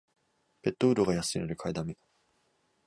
[0.63, 1.95] ペットフードが安いので買いだめ